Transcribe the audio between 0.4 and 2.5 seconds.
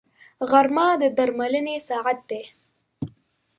غرمه د درملنې ساعت دی